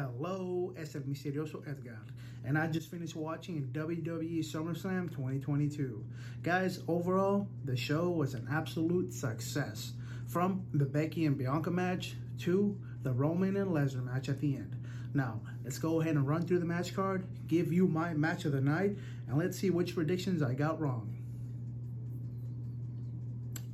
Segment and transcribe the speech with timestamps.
[0.00, 2.00] Hello, es el misterioso Edgar,
[2.46, 6.02] and I just finished watching WWE SummerSlam 2022.
[6.42, 9.92] Guys, overall, the show was an absolute success.
[10.26, 14.74] From the Becky and Bianca match to the Roman and Lesnar match at the end.
[15.12, 18.52] Now, let's go ahead and run through the match card, give you my match of
[18.52, 18.96] the night,
[19.28, 21.14] and let's see which predictions I got wrong.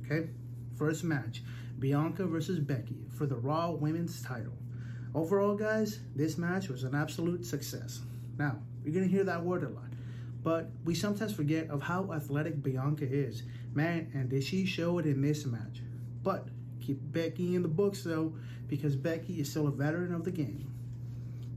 [0.03, 0.27] Okay,
[0.77, 1.41] first match
[1.79, 4.57] Bianca versus Becky for the Raw Women's title.
[5.17, 8.01] Overall, guys, this match was an absolute success.
[8.37, 9.89] Now, you're going to hear that word a lot,
[10.43, 13.41] but we sometimes forget of how athletic Bianca is.
[13.73, 15.81] Man, and did she show it in this match.
[16.21, 16.49] But
[16.79, 18.35] keep Becky in the books, though,
[18.67, 20.71] because Becky is still a veteran of the game.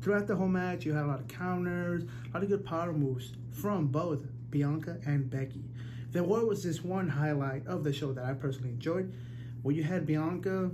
[0.01, 2.95] Throughout the whole match, you had a lot of counters, a lot of good power
[2.95, 5.65] moves from both Bianca and Becky.
[6.13, 9.13] There was this one highlight of the show that I personally enjoyed,
[9.61, 10.71] where you had Bianca.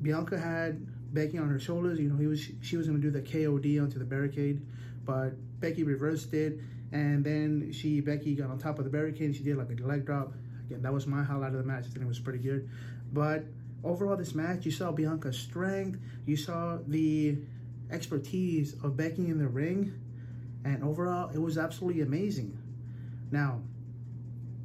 [0.00, 1.98] Bianca had Becky on her shoulders.
[1.98, 4.60] You know, he was she was going to do the KOD onto the barricade,
[5.04, 6.58] but Becky reversed it,
[6.92, 9.34] and then she Becky got on top of the barricade.
[9.36, 10.34] She did like a leg drop.
[10.66, 11.84] Again, that was my highlight of the match.
[11.86, 12.68] I think it was pretty good.
[13.12, 13.44] But
[13.84, 16.00] overall, this match, you saw Bianca's strength.
[16.26, 17.38] You saw the
[17.90, 19.92] expertise of Becky in the ring,
[20.64, 22.58] and overall, it was absolutely amazing.
[23.30, 23.60] Now,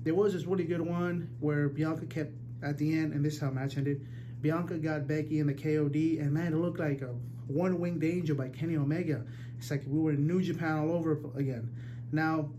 [0.03, 2.33] there was this really good one where Bianca kept
[2.63, 4.07] at the end, and this is how match ended.
[4.41, 7.13] Bianca got Becky in the KOD, and man, it looked like a
[7.47, 9.25] one winged angel by Kenny Omega.
[9.57, 11.69] It's like we were in New Japan all over again.
[12.11, 12.49] Now,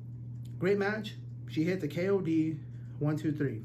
[0.59, 1.15] great match.
[1.49, 2.59] She hit the KOD
[3.01, 3.63] one, two, three.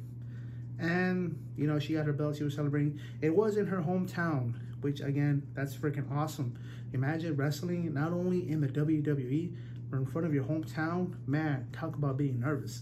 [0.80, 2.38] And, you know, she got her belt.
[2.38, 3.00] She was celebrating.
[3.22, 6.58] It was in her hometown, which, again, that's freaking awesome.
[6.94, 9.54] Imagine wrestling not only in the WWE,
[9.90, 11.16] but in front of your hometown.
[11.28, 12.82] Man, talk about being nervous.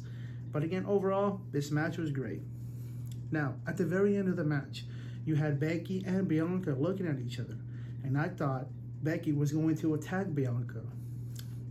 [0.52, 2.42] But again, overall, this match was great.
[3.32, 4.86] Now, at the very end of the match,
[5.26, 7.58] you had Becky and Bianca looking at each other.
[8.04, 8.68] And I thought
[9.02, 10.82] Becky was going to attack Bianca.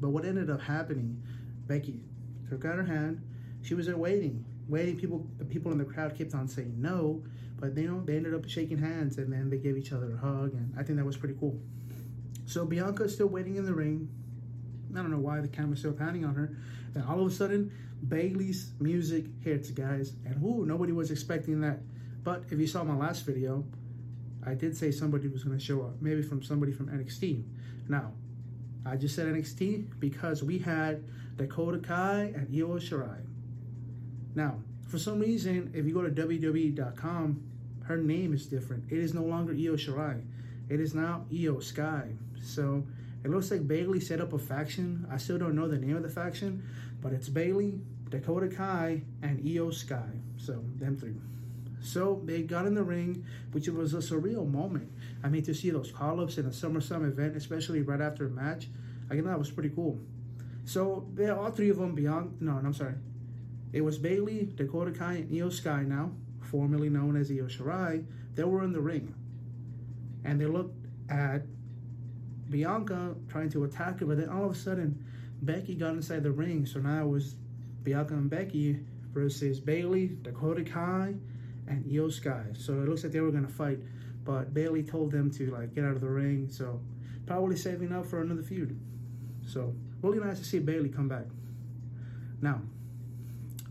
[0.01, 1.23] But what ended up happening,
[1.67, 2.01] Becky
[2.49, 3.23] took out her hand.
[3.62, 4.99] She was there waiting, waiting.
[4.99, 7.23] People, the people in the crowd kept on saying no,
[7.61, 10.15] but they, you know, they ended up shaking hands and then they gave each other
[10.15, 10.55] a hug.
[10.55, 11.61] And I think that was pretty cool.
[12.47, 14.09] So Bianca is still waiting in the ring.
[14.93, 16.57] I don't know why the camera's still panning on her.
[16.93, 17.73] Then all of a sudden,
[18.07, 20.15] Bayley's music hits, guys.
[20.27, 21.79] And whoo, nobody was expecting that.
[22.25, 23.65] But if you saw my last video,
[24.44, 27.44] I did say somebody was going to show up, maybe from somebody from NXT.
[27.88, 28.12] Now,
[28.84, 31.05] I just said NXT because we had
[31.37, 33.21] Dakota Kai and Io Shirai.
[34.34, 37.43] Now, for some reason, if you go to WWE.com,
[37.84, 38.84] her name is different.
[38.91, 40.22] It is no longer Io Shirai.
[40.69, 42.12] It is now Iyo Sky.
[42.43, 42.84] So
[43.25, 45.06] it looks like Bayley set up a faction.
[45.11, 46.62] I still don't know the name of the faction,
[47.00, 50.11] but it's Bayley, Dakota Kai, and Iyo Sky.
[50.37, 51.15] So them three.
[51.82, 54.91] So they got in the ring, which was a surreal moment.
[55.22, 58.69] I mean, to see those call-ups in a SummerSlam event, especially right after a match,
[59.10, 59.98] I think that was pretty cool.
[60.65, 61.94] So they all three of them.
[61.97, 62.94] No, no I'm sorry.
[63.72, 68.04] It was Bayley, Dakota Kai, and Iyo Sky now, formerly known as Io Shirai.
[68.34, 69.14] They were in the ring,
[70.25, 71.43] and they looked at
[72.49, 75.04] Bianca trying to attack her, but then all of a sudden,
[75.43, 76.64] Becky got inside the ring.
[76.64, 77.34] So now it was
[77.82, 81.14] Bianca and Becky versus Bayley, Dakota Kai,
[81.72, 82.09] and Io.
[82.09, 83.81] So it looks like they were gonna fight,
[84.25, 86.49] but Bayley told them to like get out of the ring.
[86.50, 86.81] So
[87.27, 88.78] probably saving up for another feud.
[89.47, 91.27] So really nice to see Bayley come back.
[92.41, 92.61] Now,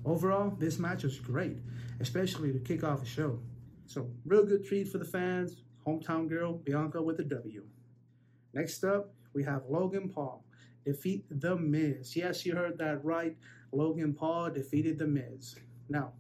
[0.05, 1.57] overall, this match was great,
[1.99, 3.39] especially to kick off the show.
[3.85, 5.63] So real good treat for the fans.
[5.85, 7.63] Hometown girl Bianca with a W.
[8.53, 10.45] Next up, we have Logan Paul
[10.85, 12.15] defeat The Miz.
[12.15, 13.35] Yes, you heard that right.
[13.71, 15.55] Logan Paul defeated The Miz.
[15.89, 16.13] Now,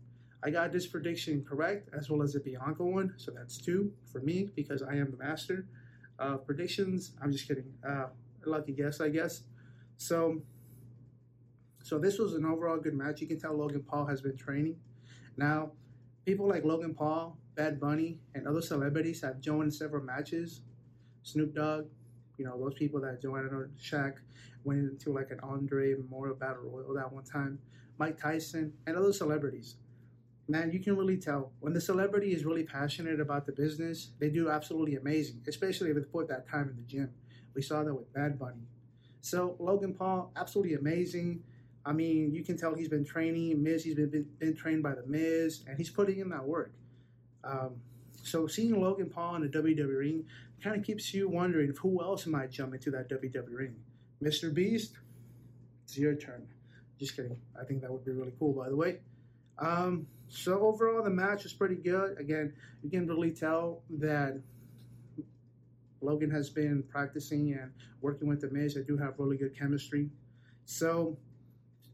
[0.43, 4.21] I got this prediction correct as well as the Bianca one, so that's two for
[4.21, 5.67] me because I am the master
[6.17, 7.13] of predictions.
[7.21, 7.71] I'm just kidding.
[7.87, 8.07] Uh,
[8.45, 9.43] lucky guess, I guess.
[9.97, 10.41] So,
[11.83, 13.21] so this was an overall good match.
[13.21, 14.77] You can tell Logan Paul has been training.
[15.37, 15.73] Now,
[16.25, 20.61] people like Logan Paul, Bad Bunny, and other celebrities have joined several matches.
[21.21, 21.85] Snoop Dogg,
[22.37, 24.13] you know, those people that joined, Shaq
[24.63, 27.59] went into like an Andre Memorial Battle Royal that one time,
[27.99, 29.75] Mike Tyson, and other celebrities
[30.51, 34.29] man, you can really tell when the celebrity is really passionate about the business, they
[34.29, 37.09] do absolutely amazing, especially if they put that time in the gym.
[37.53, 38.67] We saw that with Bad Bunny.
[39.21, 41.43] So Logan Paul, absolutely amazing.
[41.85, 43.63] I mean, you can tell he's been training.
[43.63, 46.73] Miz, he's been, been, been trained by the Miz, and he's putting in that work.
[47.43, 47.75] Um,
[48.23, 50.25] so seeing Logan Paul in the WWE ring
[50.63, 53.75] kind of keeps you wondering who else might jump into that WWE ring.
[54.21, 54.53] Mr.
[54.53, 54.93] Beast,
[55.85, 56.47] it's your turn.
[56.99, 57.35] Just kidding.
[57.59, 58.99] I think that would be really cool, by the way.
[59.57, 62.17] Um, so overall, the match was pretty good.
[62.17, 64.41] Again, you can really tell that
[65.99, 68.75] Logan has been practicing and working with the Miz.
[68.75, 70.09] They do have really good chemistry.
[70.63, 71.17] So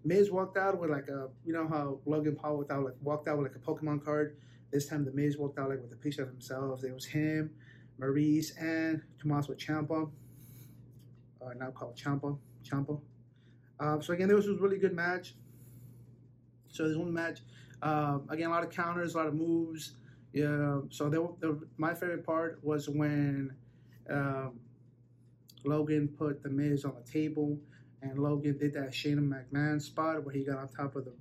[0.06, 3.28] Miz walked out with like a, you know how Logan Paul walked out like walked
[3.28, 4.38] out with like a Pokemon card.
[4.72, 6.84] This time the Miz walked out like with a picture of himself.
[6.84, 7.50] It was him,
[7.98, 10.12] Maurice, and Tommaso Ciampa.
[11.42, 12.38] Uh, now called Ciampa.
[12.64, 13.02] Ciampa.
[13.80, 15.34] Um, so again, this was a really good match.
[16.70, 17.40] So this one match,
[17.82, 19.94] um, again, a lot of counters, a lot of moves.
[20.34, 20.82] Yeah.
[20.90, 23.56] So the, the, my favorite part was when
[24.10, 24.60] um,
[25.64, 27.58] Logan put the Miz on the table,
[28.02, 31.14] and Logan did that Shane McMahon spot where he got on top of the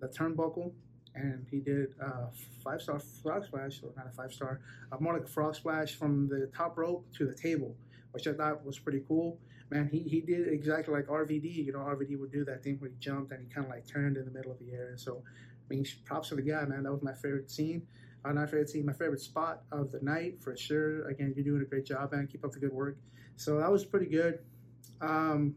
[0.00, 0.72] the turnbuckle,
[1.14, 2.28] and he did a
[2.64, 4.60] five star frog splash, or not a five star,
[4.90, 7.76] uh, more like a frog splash from the top rope to the table,
[8.12, 9.38] which I thought was pretty cool.
[9.70, 11.64] Man, he, he did exactly like RVD.
[11.66, 13.86] You know, RVD would do that thing where he jumped and he kind of like
[13.86, 14.94] turned in the middle of the air.
[14.96, 15.22] So,
[15.70, 16.82] Mean, props to the guy, man.
[16.82, 17.86] That was my favorite scene.
[18.24, 21.08] Uh, not favorite scene, my favorite spot of the night for sure.
[21.08, 22.26] Again, you're doing a great job, man.
[22.26, 22.98] Keep up the good work.
[23.36, 24.40] So that was pretty good.
[25.00, 25.54] Um,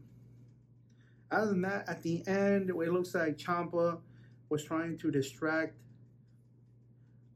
[1.30, 3.98] other than that, at the end, it looks like Ciampa
[4.48, 5.76] was trying to distract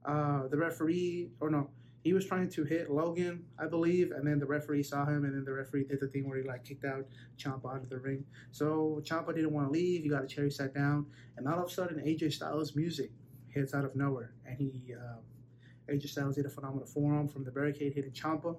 [0.06, 1.68] uh, the referee, or no,
[2.08, 5.34] he was trying to hit Logan, I believe, and then the referee saw him, and
[5.34, 7.04] then the referee did the thing where he like kicked out
[7.36, 8.24] Ciampa out of the ring.
[8.50, 10.04] So Ciampa didn't want to leave.
[10.04, 11.04] He got a chair, he sat down,
[11.36, 13.10] and all of a sudden, AJ Styles' music
[13.50, 17.50] hits out of nowhere, and he uh, AJ Styles did a phenomenal forearm from the
[17.50, 18.56] barricade, hitting Ciampa,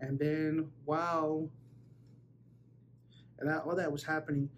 [0.00, 1.50] and then while
[3.40, 4.48] and that, all that was happening,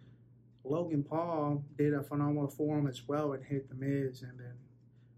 [0.64, 4.54] Logan Paul did a phenomenal forearm as well and hit the Miz, and then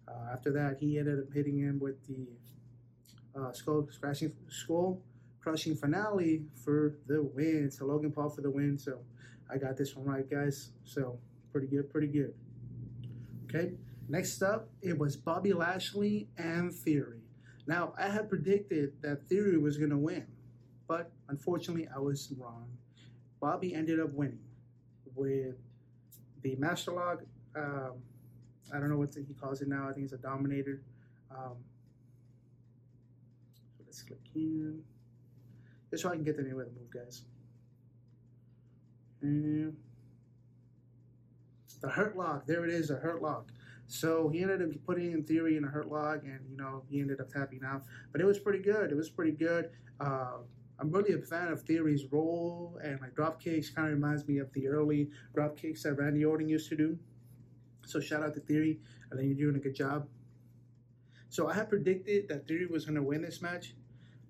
[0.07, 2.29] uh, after that, he ended up hitting him with the
[3.39, 5.03] uh, skull scratching skull
[5.41, 7.71] crushing finale for the win.
[7.71, 8.79] So Logan Paul for the win.
[8.79, 8.99] So
[9.51, 10.71] I got this one right, guys.
[10.85, 11.19] So
[11.53, 12.35] pretty good, pretty good.
[13.47, 13.73] Okay.
[14.09, 17.21] Next up, it was Bobby Lashley and Theory.
[17.67, 20.27] Now I had predicted that Theory was to win,
[20.89, 22.69] but unfortunately I was wrong.
[23.41, 24.41] Bobby ended up winning
[25.15, 25.57] with
[26.43, 27.21] the Master Lock.
[27.55, 27.93] Um,
[28.75, 29.89] I don't know what he calls it now.
[29.89, 30.83] I think it's a Dominator.
[31.31, 31.57] Um,
[34.01, 34.83] let's click in.
[35.91, 37.23] Just so I can get the name of the move, guys.
[39.23, 39.77] And
[41.81, 42.47] the Hurt Lock.
[42.47, 43.51] There it is, a Hurt Lock.
[43.87, 47.01] So he ended up putting in theory in a Hurt Lock, and you know he
[47.01, 47.83] ended up tapping out.
[48.13, 48.93] But it was pretty good.
[48.93, 49.71] It was pretty good.
[49.99, 50.39] Uh,
[50.79, 54.39] I'm really a fan of Theory's role, and like drop kicks kind of reminds me
[54.39, 56.99] of the early drop kicks that Randy Orton used to do.
[57.85, 58.79] So shout out to Theory.
[59.13, 60.07] I think you're doing a good job.
[61.31, 63.75] So I had predicted that Theory was going to win this match,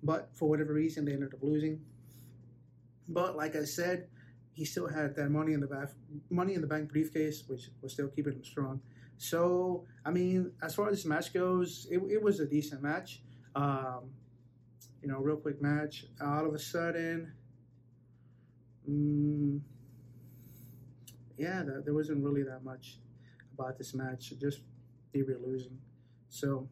[0.03, 1.81] but for whatever reason they ended up losing.
[3.07, 4.07] But like I said,
[4.53, 5.89] he still had that money in the
[6.29, 8.81] money in the bank briefcase, which was still keeping him strong.
[9.17, 13.21] So I mean, as far as this match goes, it, it was a decent match.
[13.55, 14.11] Um,
[15.01, 16.05] you know, real quick match.
[16.21, 17.33] All of a sudden,
[18.89, 19.59] mm,
[21.37, 22.97] yeah, there wasn't really that much
[23.53, 24.33] about this match.
[24.39, 24.61] Just
[25.13, 25.77] they were losing.
[26.29, 26.69] So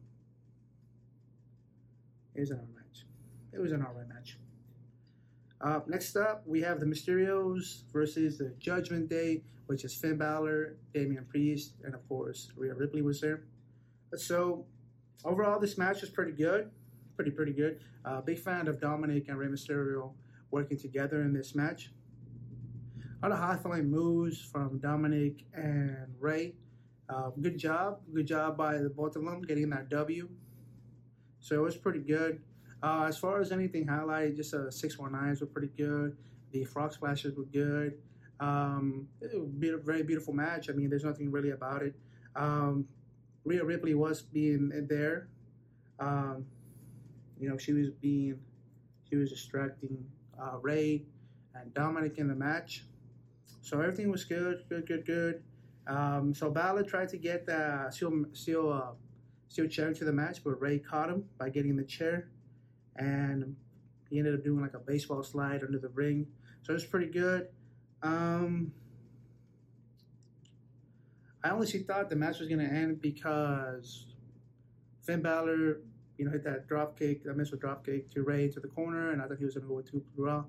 [2.40, 3.04] was an match.
[3.52, 4.38] It was an alright match.
[5.60, 10.76] Uh, next up, we have the Mysterios versus the Judgment Day, which is Finn Balor,
[10.94, 13.42] Damian Priest, and of course Rhea Ripley was there.
[14.16, 14.64] So
[15.24, 16.70] overall, this match was pretty good
[17.20, 17.80] pretty pretty good.
[18.02, 20.14] Uh, big fan of Dominic and Rey Mysterio
[20.50, 21.90] working together in this match.
[23.22, 26.54] A lot of high flying moves from Dominic and Rey.
[27.10, 30.30] Uh, good job, good job by the both of them getting that W.
[31.40, 32.40] So it was pretty good.
[32.82, 36.16] Uh, as far as anything highlighted, just uh, 619s were pretty good.
[36.52, 37.98] The frog splashes were good.
[38.40, 40.70] Um, was a very beautiful match.
[40.70, 41.94] I mean, there's nothing really about it.
[42.34, 42.86] Um,
[43.44, 45.28] Rhea Ripley was being there.
[45.98, 46.46] Um,
[47.38, 48.38] you know, she was being,
[49.08, 50.04] she was distracting
[50.40, 51.04] uh, Rey
[51.54, 52.84] and Dominic in the match.
[53.62, 55.42] So everything was good, good, good, good.
[55.86, 58.92] Um, so Balor tried to get the steel, steel, uh,
[59.48, 62.28] steel chair into the match, but Rey caught him by getting the chair,
[63.00, 63.56] and
[64.08, 66.26] he ended up doing like a baseball slide under the ring.
[66.62, 67.48] So it was pretty good.
[68.02, 68.72] Um,
[71.42, 74.06] I honestly thought the match was going to end because
[75.02, 75.78] Finn Balor
[76.20, 79.12] you know, hit that drop kick, that missile drop kick to Rey to the corner,
[79.12, 80.44] and I thought he was going to go with two Raw.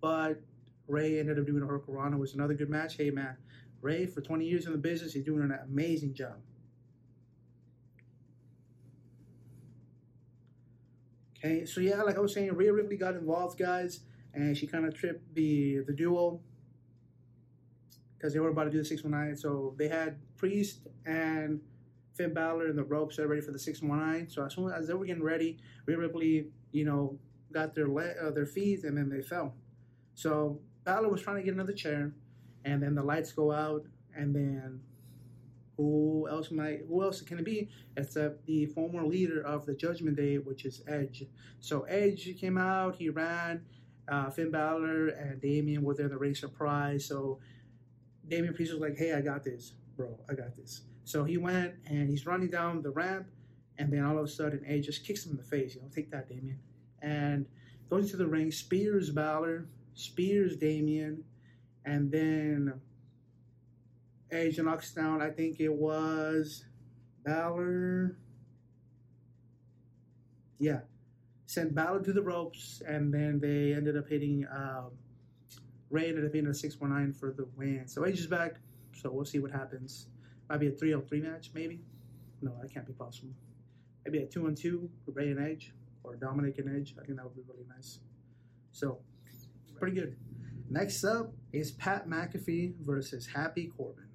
[0.00, 0.40] But
[0.86, 2.12] Rey ended up doing a Hurricanrana.
[2.12, 2.96] It was another good match.
[2.96, 3.36] Hey, man,
[3.80, 6.36] Rey, for 20 years in the business, he's doing an amazing job.
[11.46, 14.00] Okay, so yeah, like I was saying, Rhea Ripley got involved, guys,
[14.34, 16.40] and she kind of tripped the the duo
[18.16, 19.36] because they were about to do the 619.
[19.36, 21.60] So they had Priest and
[22.14, 24.28] Finn Balor and the ropes ready for the 619.
[24.28, 27.16] So as soon as they were getting ready, Rhea Ripley, you know,
[27.52, 29.54] got their le- uh, their feet, and then they fell.
[30.14, 32.12] So Balor was trying to get another chair,
[32.64, 33.86] and then the lights go out,
[34.16, 34.80] and then
[35.76, 40.16] who else might who else can it be except the former leader of the Judgment
[40.16, 41.24] Day, which is Edge.
[41.60, 43.64] So Edge came out, he ran.
[44.08, 47.04] Uh, Finn Balor and Damian were there in the race surprise.
[47.04, 47.40] So
[48.28, 50.18] Damian Priest was like, "Hey, I got this, bro.
[50.28, 53.26] I got this." So he went and he's running down the ramp,
[53.78, 55.74] and then all of a sudden Edge just kicks him in the face.
[55.74, 56.60] You know, take that, Damian,
[57.02, 57.46] and
[57.90, 61.24] goes into the ring, spears Balor, spears Damian,
[61.84, 62.80] and then
[64.30, 66.64] Edge knocks down, I think it was
[67.24, 68.16] Balor.
[70.58, 70.80] Yeah.
[71.46, 74.46] Sent Balor to the ropes, and then they ended up hitting.
[74.50, 74.90] Um,
[75.90, 77.86] Rey ended up hitting a 619 for the win.
[77.86, 78.56] So Edge is back,
[78.92, 80.08] so we'll see what happens.
[80.48, 81.80] Might be a 3 3 match, maybe.
[82.42, 83.30] No, that can't be possible.
[84.04, 86.96] Maybe a 2 on 2 Rey and Edge, or Dominic and Edge.
[87.00, 88.00] I think that would be really nice.
[88.72, 88.98] So,
[89.78, 90.16] pretty good.
[90.68, 94.05] Next up is Pat McAfee versus Happy Corbin.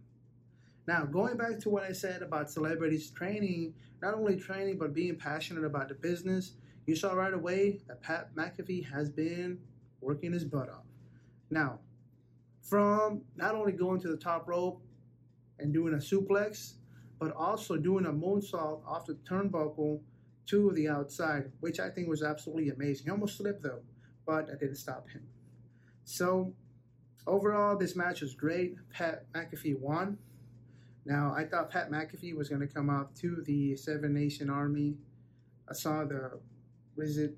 [0.88, 5.16] Now, going back to what I said about celebrities training, not only training, but being
[5.16, 6.54] passionate about the business,
[6.88, 9.60] you saw right away that Pat McAfee has been
[10.02, 10.86] working his butt off.
[11.50, 11.80] Now,
[12.62, 14.82] from not only going to the top rope
[15.60, 16.74] and doing a suplex,
[17.20, 20.02] but also doing a moonsault off the turnbuckle
[20.48, 23.06] to the outside, which I think was absolutely amazing.
[23.06, 23.82] He almost slipped though,
[24.26, 25.22] but I didn't stop him.
[26.04, 26.54] So,
[27.28, 28.76] overall, this match was great.
[28.90, 30.18] Pat McAfee won.
[31.06, 34.98] Now, I thought Pat McAfee was going to come out to the Seven Nation Army.
[35.70, 36.40] I saw the,
[36.96, 37.36] what is it,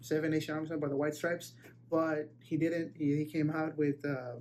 [0.00, 1.54] Seven Nation Army by the White Stripes,
[1.90, 2.92] but he didn't.
[2.96, 4.36] He, he came out with uh,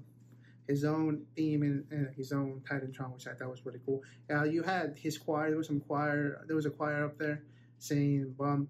[0.67, 4.01] his own theme and, and his own Titantron, which I thought was really cool.
[4.29, 5.49] Uh, you had his choir.
[5.49, 6.43] There was some choir.
[6.47, 7.43] There was a choir up there
[7.79, 8.67] saying "Bum,"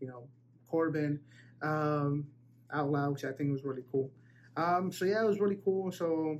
[0.00, 0.24] you know,
[0.68, 1.20] Corbin
[1.62, 2.26] um,
[2.72, 4.10] out loud, which I think was really cool.
[4.56, 5.92] Um, so yeah, it was really cool.
[5.92, 6.38] So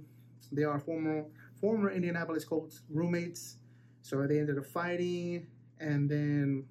[0.52, 1.26] they are former
[1.61, 3.57] former Indianapolis Colts roommates.
[4.03, 5.47] So they ended up fighting,
[5.81, 6.65] and then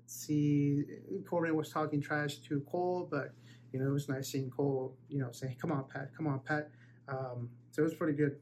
[0.00, 0.84] let's see,
[1.28, 3.32] Corbin was talking trash to Cole, but
[3.72, 6.40] you know it was nice seeing Cole, you know, saying, "Come on, Pat, come on,
[6.40, 6.70] Pat."
[7.08, 8.36] Um, so it was pretty good.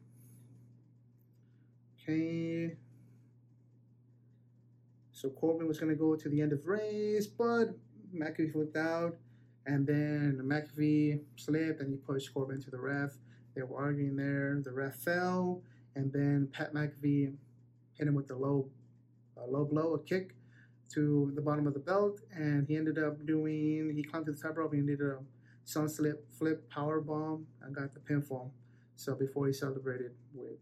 [2.03, 2.77] Okay.
[5.13, 7.77] So Corbin was going to go to the end of race, but
[8.15, 9.17] McAfee flipped out,
[9.67, 13.13] and then McAfee slipped and he pushed Corbin to the ref.
[13.55, 14.61] They were arguing there.
[14.65, 15.63] The ref fell,
[15.95, 17.35] and then Pat McAfee
[17.95, 18.69] hit him with the low,
[19.37, 20.35] a low blow, a kick
[20.95, 23.93] to the bottom of the belt, and he ended up doing.
[23.95, 25.19] He climbed to the top rope and did a
[25.65, 28.51] sun slip flip power bomb and got the pinfall.
[28.97, 30.59] So before he celebrated with,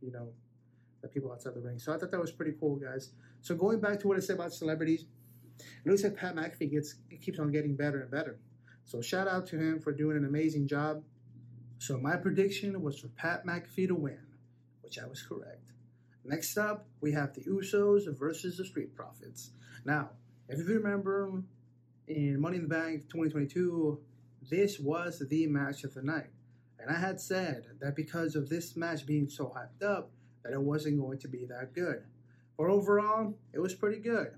[0.00, 0.28] you know,
[1.02, 1.78] the people outside the ring.
[1.78, 3.10] So I thought that was pretty cool, guys.
[3.40, 5.06] So going back to what I said about celebrities,
[5.58, 8.38] it looks like Pat McAfee gets keeps on getting better and better.
[8.84, 11.02] So shout out to him for doing an amazing job.
[11.78, 14.26] So my prediction was for Pat McAfee to win,
[14.82, 15.72] which I was correct.
[16.24, 19.50] Next up, we have the Usos versus the Street Profits.
[19.84, 20.10] Now,
[20.48, 21.42] if you remember
[22.08, 24.00] in Money in the Bank 2022,
[24.50, 26.30] this was the match of the night.
[26.78, 30.10] And I had said that because of this match being so hyped up,
[30.42, 32.04] that it wasn't going to be that good.
[32.56, 34.32] But overall, it was pretty good.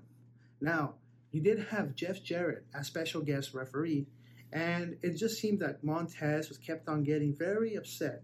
[0.61, 0.95] Now,
[1.31, 4.07] you did have Jeff Jarrett as special guest referee,
[4.57, 8.23] and it just seemed that Montez was kept on getting very upset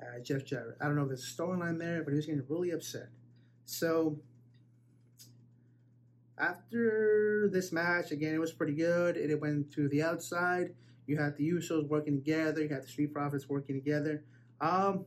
[0.00, 0.78] at Jeff Jarrett.
[0.80, 3.08] I don't know if there's a storyline there, but he was getting really upset.
[3.66, 4.18] So
[6.38, 9.18] after this match, again, it was pretty good.
[9.18, 10.74] It went to the outside.
[11.06, 12.62] You had the Usos working together.
[12.62, 14.24] You had the Street Profits working together.
[14.62, 15.04] Um,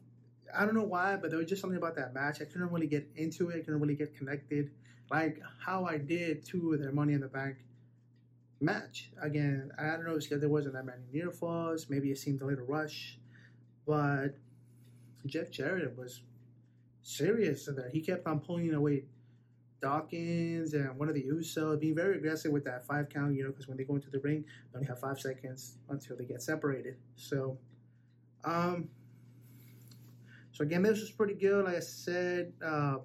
[0.56, 2.42] I don't know why, but there was just something about that match.
[2.42, 3.56] I couldn't really get into it.
[3.56, 4.70] I couldn't really get connected,
[5.10, 7.58] like how I did to their Money in the Bank
[8.64, 9.12] match.
[9.22, 11.90] Again, I don't know if there wasn't that many near falls.
[11.90, 13.20] Maybe it seemed a little rush,
[13.86, 14.30] but
[15.26, 16.22] Jeff Jarrett was
[17.02, 17.92] serious in that.
[17.92, 19.04] He kept on pulling away
[19.82, 23.50] Dawkins and one of the Usos, being very aggressive with that five count, you know,
[23.50, 26.42] because when they go into the ring, they only have five seconds until they get
[26.42, 26.96] separated.
[27.18, 27.58] So,
[28.46, 28.88] um,
[30.54, 31.66] so again, this was pretty good.
[31.66, 32.98] Like I said, uh,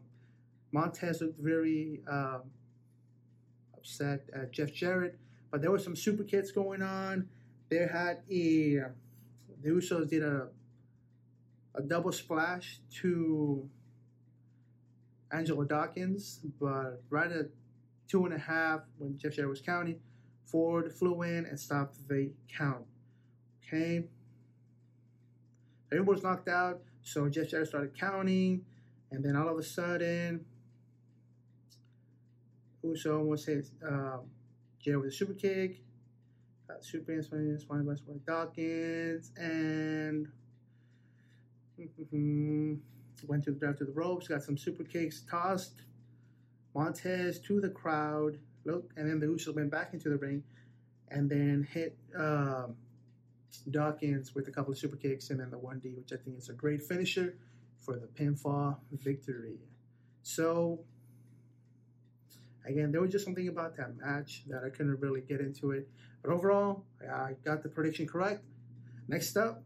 [0.71, 2.43] Montez looked very um,
[3.77, 5.19] upset at Jeff Jarrett.
[5.51, 7.29] But there were some super kicks going on.
[7.71, 8.83] They had a
[9.63, 10.49] the Usos did a
[11.75, 13.69] a double splash to
[15.33, 17.47] Angelo Dawkins, but right at
[18.09, 20.01] two and a half when Jeff Jarrett was counting,
[20.45, 22.85] Ford flew in and stopped the count.
[23.67, 24.05] Okay.
[25.93, 28.65] Everyone was knocked out, so Jeff Jarrett started counting,
[29.11, 30.45] and then all of a sudden,
[32.83, 33.67] Uso almost hit
[34.81, 35.83] Jarrett with a super kick.
[36.71, 40.29] Uh, Superman, Spider-Man, Spider-Man, Spider Dawkins, and
[43.27, 45.83] went to the down to the ropes, got some super kicks tossed.
[46.75, 50.43] Montez to the crowd, look, and then the Usos went back into the ring,
[51.11, 52.77] and then hit um,
[53.71, 56.39] Dawkins with a couple of super kicks, and then the one D, which I think
[56.39, 57.35] is a great finisher
[57.81, 59.59] for the pinfall victory.
[60.23, 60.81] So
[62.67, 65.89] again, there was just something about that match that I couldn't really get into it.
[66.23, 68.43] But overall, I got the prediction correct.
[69.09, 69.63] Next up,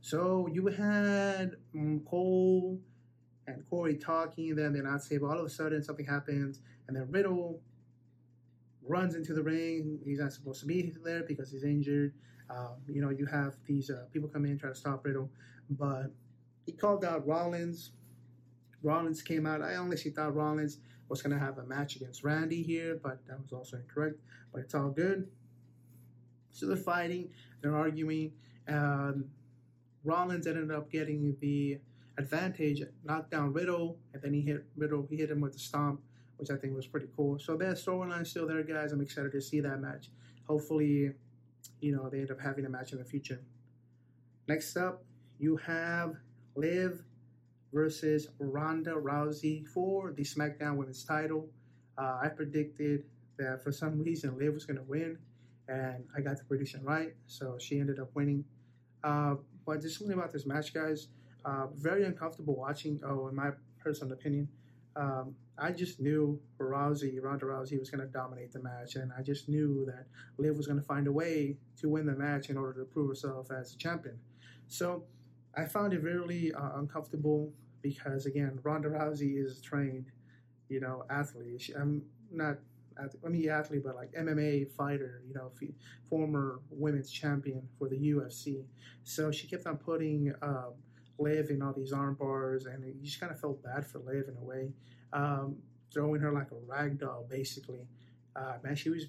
[0.00, 2.80] so you had um, Cole
[3.46, 5.22] and Corey talking, then they're not safe.
[5.22, 7.60] All of a sudden, something happens, and then Riddle
[8.86, 10.00] runs into the ring.
[10.04, 12.14] He's not supposed to be there because he's injured.
[12.50, 15.30] Um, you know, you have these uh, people come in try to stop Riddle,
[15.70, 16.06] but
[16.64, 17.90] he called out Rollins.
[18.82, 19.60] Rollins came out.
[19.60, 23.40] I honestly thought Rollins was going to have a match against Randy here, but that
[23.40, 24.16] was also incorrect.
[24.52, 25.28] But it's all good.
[26.50, 27.30] So they're fighting,
[27.62, 28.32] they're arguing.
[28.66, 29.26] Um,
[30.04, 31.78] Rollins ended up getting the
[32.18, 35.06] advantage, knocked down Riddle, and then he hit Riddle.
[35.08, 36.00] He hit him with the stomp,
[36.36, 37.38] which I think was pretty cool.
[37.38, 38.92] So that storyline still there, guys.
[38.92, 40.10] I'm excited to see that match.
[40.46, 41.12] Hopefully,
[41.80, 43.40] you know they end up having a match in the future.
[44.46, 45.04] Next up,
[45.38, 46.16] you have
[46.56, 47.02] Liv
[47.72, 51.48] versus Ronda Rousey for the SmackDown Women's title.
[51.96, 53.04] Uh, I predicted
[53.38, 55.18] that for some reason Liv was going to win,
[55.68, 58.44] and I got the prediction right, so she ended up winning.
[59.04, 61.08] Uh, but there's something about this match, guys.
[61.44, 63.00] Uh, very uncomfortable watching.
[63.04, 63.50] Oh, in my
[63.82, 64.48] personal opinion,
[64.96, 69.22] um, I just knew Rousey, Ronda Rousey, was going to dominate the match, and I
[69.22, 70.06] just knew that
[70.36, 73.08] Liv was going to find a way to win the match in order to prove
[73.08, 74.18] herself as a champion.
[74.68, 75.04] So
[75.58, 80.06] I found it really uh, uncomfortable because again, Ronda Rousey is trained,
[80.68, 81.60] you know, athlete.
[81.60, 82.58] She, I'm not,
[83.24, 85.50] I mean, athlete, but like MMA fighter, you know,
[86.08, 88.64] former women's champion for the UFC.
[89.02, 90.74] So she kept on putting um,
[91.18, 94.28] Liv in all these arm bars, and you just kind of felt bad for Liv
[94.28, 94.72] in a way,
[95.12, 95.56] um,
[95.92, 97.86] throwing her like a rag doll, basically.
[98.36, 99.06] Uh, man, she was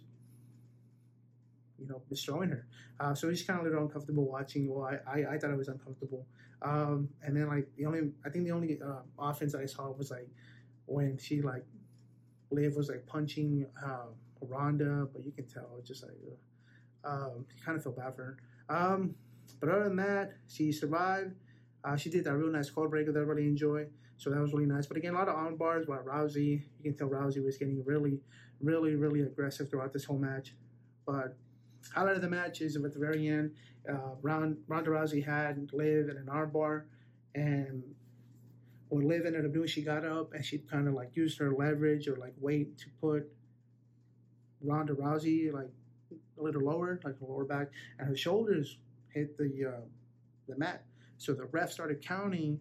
[1.79, 2.67] you know, destroying her.
[2.99, 4.69] Uh, so it's kind of a little uncomfortable watching.
[4.69, 6.25] Well, I, I, I thought it was uncomfortable.
[6.61, 10.11] Um, and then like the only, I think the only uh, offense I saw was
[10.11, 10.27] like
[10.85, 11.65] when she like,
[12.51, 14.07] Liv was like punching uh,
[14.41, 16.13] Ronda, but you can tell it's just like,
[17.05, 18.37] uh, um, kind of feel bad for her.
[18.75, 19.15] Um,
[19.59, 21.35] but other than that, she survived.
[21.83, 23.85] Uh, she did that real nice codebreaker that I really enjoy.
[24.17, 24.85] So that was really nice.
[24.85, 26.61] But again, a lot of arm bars by Rousey.
[26.81, 28.19] You can tell Rousey was getting really,
[28.59, 30.53] really, really aggressive throughout this whole match.
[31.05, 31.37] But
[31.93, 33.51] highlight of the match is at the very end,
[33.89, 36.83] uh, Ronda Rousey had Liv in an armbar,
[37.35, 37.83] and
[38.89, 41.51] when Liv ended up doing, she got up and she kind of like used her
[41.51, 43.31] leverage or like weight to put
[44.61, 45.69] Ronda Rousey like
[46.39, 48.77] a little lower, like lower back, and her shoulders
[49.13, 49.81] hit the uh,
[50.47, 50.83] the mat.
[51.17, 52.59] So the ref started counting,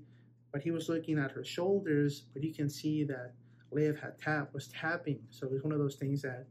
[0.53, 3.33] but he was looking at her shoulders, but you can see that
[3.71, 5.21] Liv had tap was tapping.
[5.31, 6.47] So it was one of those things that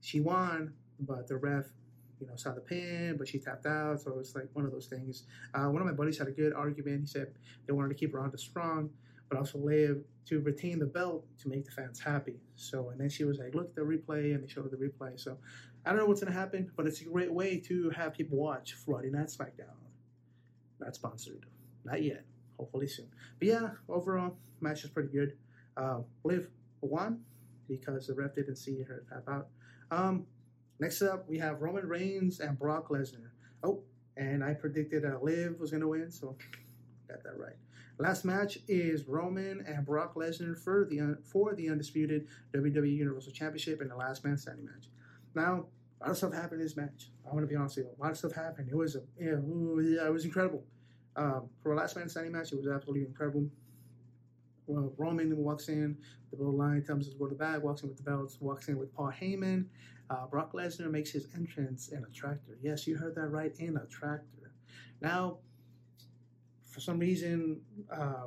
[0.00, 1.66] she won, but the ref
[2.20, 4.00] you know, saw the pin, but she tapped out.
[4.00, 5.24] So it's like one of those things.
[5.54, 7.00] Uh, one of my buddies had a good argument.
[7.00, 7.32] He said
[7.66, 8.90] they wanted to keep Ronda strong,
[9.28, 12.40] but also Liv to retain the belt to make the fans happy.
[12.56, 15.18] So, and then she was like, look at the replay, and they showed the replay.
[15.18, 15.38] So
[15.84, 18.38] I don't know what's going to happen, but it's a great way to have people
[18.38, 19.74] watch Friday Night SmackDown.
[20.78, 21.46] Not sponsored.
[21.84, 22.24] Not yet.
[22.58, 23.08] Hopefully soon.
[23.38, 25.36] But yeah, overall, match is pretty good.
[25.76, 26.48] Uh, Liv
[26.82, 27.20] won
[27.68, 29.48] because the ref didn't see her tap out.
[29.90, 30.26] Um,
[30.80, 33.30] Next up, we have Roman Reigns and Brock Lesnar.
[33.62, 33.82] Oh,
[34.16, 36.36] and I predicted that Liv was going to win, so
[37.06, 37.56] got that right.
[37.98, 43.82] Last match is Roman and Brock Lesnar for the for the undisputed WWE Universal Championship
[43.82, 44.86] in the last man standing match.
[45.34, 45.66] Now,
[46.00, 47.10] a lot of stuff happened in this match.
[47.30, 47.92] I want to be honest with you.
[47.98, 48.70] A lot of stuff happened.
[48.70, 50.64] It was a yeah, it was incredible.
[51.14, 53.50] Um, for a last man standing match, it was absolutely incredible.
[54.66, 55.98] Well, Roman walks in,
[56.30, 58.38] the little line tells him to go to the back, walks in with the belts,
[58.40, 59.66] walks in with Paul Heyman,
[60.10, 62.58] uh, Brock Lesnar makes his entrance in a tractor.
[62.60, 64.52] Yes, you heard that right, in a tractor.
[65.00, 65.38] Now,
[66.68, 68.26] for some reason, uh,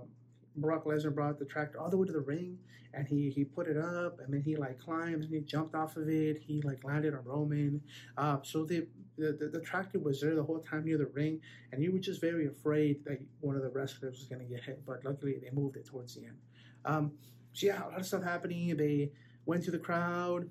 [0.56, 2.58] Brock Lesnar brought the tractor all the way to the ring,
[2.94, 5.98] and he he put it up, and then he like climbed and he jumped off
[5.98, 6.38] of it.
[6.38, 7.82] He like landed on Roman.
[8.18, 11.42] Uh, so the, the the tractor was there the whole time near the ring,
[11.72, 14.64] and you were just very afraid that one of the wrestlers was going to get
[14.64, 14.86] hit.
[14.86, 16.38] But luckily, they moved it towards the end.
[16.86, 17.12] Um,
[17.54, 18.78] so yeah, a lot of stuff happening.
[18.78, 19.12] They
[19.46, 20.50] went to the crowd.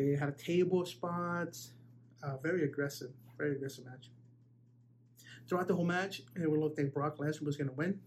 [0.00, 1.72] They had a table spots.
[2.22, 4.10] Uh, very aggressive, very aggressive match.
[5.48, 8.00] Throughout the whole match, it would look like Brock Lesnar was going to win.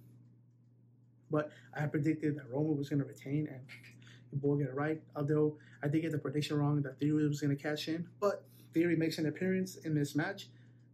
[1.29, 5.01] But I predicted that Roman was going to retain, and boy get it right.
[5.15, 8.07] Although I did get the prediction wrong that Theory was going to cash in.
[8.19, 10.47] But Theory makes an appearance in this match,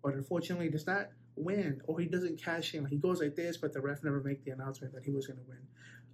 [0.03, 2.85] but unfortunately does not win or he doesn't cash in.
[2.85, 5.39] He goes like this, but the ref never make the announcement that he was going
[5.39, 5.59] to win.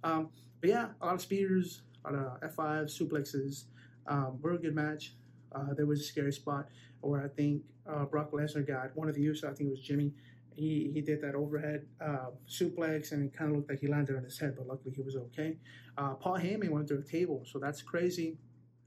[0.04, 0.28] Um,
[0.60, 3.64] but yeah, a lot of spears, a lot of F5 suplexes.
[4.08, 5.14] Um, were a good match.
[5.52, 6.68] Uh, there was a scary spot
[7.00, 9.44] where I think uh, Brock Lesnar got one of the Usos.
[9.44, 10.12] I think it was Jimmy.
[10.54, 14.16] He he did that overhead uh, suplex and it kind of looked like he landed
[14.16, 15.58] on his head, but luckily he was okay.
[15.98, 18.38] Uh, Paul Heyman went through a table, so that's crazy.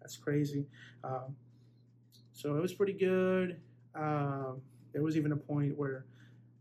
[0.02, 0.66] That's crazy.
[1.04, 1.36] Um,
[2.34, 3.60] so it was pretty good.
[3.96, 4.62] Um,
[4.94, 6.06] there was even a point where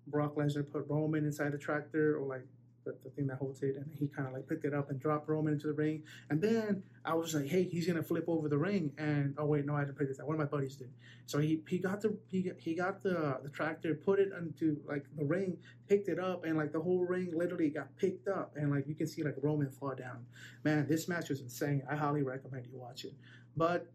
[0.08, 2.46] Brock Lesnar put Roman inside the tractor or like
[2.88, 4.98] the, the thing that holds it, and he kind of like picked it up and
[4.98, 6.02] dropped Roman into the ring.
[6.30, 9.66] And then I was like, hey, he's gonna flip over the ring, and oh wait,
[9.66, 10.18] no, I didn't play this.
[10.18, 10.90] One of my buddies did.
[11.26, 15.04] So he, he got the he, he got the the tractor, put it into like
[15.16, 18.70] the ring, picked it up, and like the whole ring literally got picked up, and
[18.70, 20.24] like you can see like Roman fall down.
[20.64, 21.82] Man, this match was insane.
[21.90, 23.12] I highly recommend you watch it.
[23.56, 23.90] But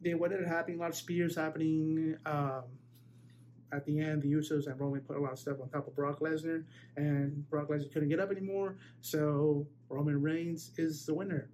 [0.00, 0.78] then what ended up happening?
[0.78, 2.16] A lot of spears happening.
[2.26, 2.64] Um,
[3.72, 5.94] at the end, the Usos and Roman put a lot of stuff on top of
[5.94, 6.64] Brock Lesnar,
[6.96, 8.76] and Brock Lesnar couldn't get up anymore.
[9.00, 11.50] So Roman Reigns is the winner.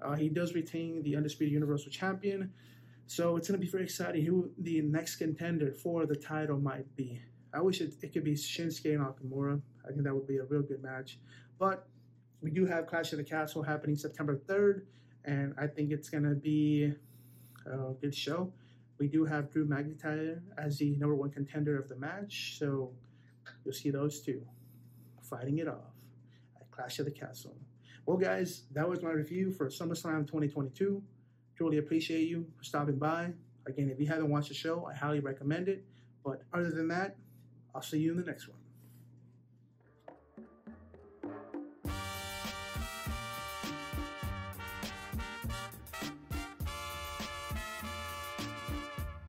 [0.00, 2.52] Uh, he does retain the undisputed Universal Champion.
[3.06, 6.94] So it's going to be very exciting who the next contender for the title might
[6.94, 7.20] be.
[7.52, 9.60] I wish it, it could be Shinsuke Nakamura.
[9.84, 11.18] I think that would be a real good match.
[11.58, 11.86] But
[12.42, 14.82] we do have Clash of the Castle happening September 3rd,
[15.24, 16.92] and I think it's going to be
[17.66, 18.52] a good show.
[18.98, 22.92] We do have Drew McIntyre as the number one contender of the match, so
[23.64, 24.42] you'll see those two
[25.22, 25.94] fighting it off
[26.60, 27.56] at Clash of the Castle.
[28.06, 31.02] Well, guys, that was my review for SummerSlam 2022.
[31.56, 33.32] Truly appreciate you for stopping by.
[33.66, 35.84] Again, if you haven't watched the show, I highly recommend it.
[36.24, 37.16] But other than that,
[37.74, 38.57] I'll see you in the next one.